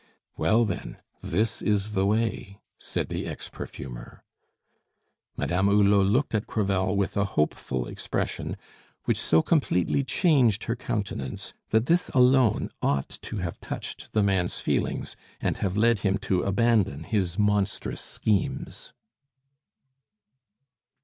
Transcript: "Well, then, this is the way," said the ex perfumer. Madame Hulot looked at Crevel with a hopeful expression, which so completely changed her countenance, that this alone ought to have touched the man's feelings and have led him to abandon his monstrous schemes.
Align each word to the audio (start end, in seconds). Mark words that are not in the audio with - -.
"Well, 0.35 0.65
then, 0.65 0.97
this 1.21 1.61
is 1.61 1.91
the 1.91 2.07
way," 2.07 2.59
said 2.79 3.09
the 3.09 3.27
ex 3.27 3.49
perfumer. 3.49 4.23
Madame 5.37 5.67
Hulot 5.67 6.07
looked 6.07 6.33
at 6.33 6.47
Crevel 6.47 6.95
with 6.95 7.15
a 7.15 7.23
hopeful 7.37 7.85
expression, 7.87 8.57
which 9.05 9.19
so 9.19 9.43
completely 9.43 10.03
changed 10.03 10.63
her 10.63 10.75
countenance, 10.75 11.53
that 11.69 11.85
this 11.85 12.09
alone 12.15 12.71
ought 12.81 13.19
to 13.21 13.37
have 13.37 13.59
touched 13.61 14.11
the 14.13 14.23
man's 14.23 14.59
feelings 14.59 15.15
and 15.39 15.57
have 15.57 15.77
led 15.77 15.99
him 15.99 16.17
to 16.17 16.41
abandon 16.41 17.03
his 17.03 17.37
monstrous 17.37 18.01
schemes. 18.01 18.93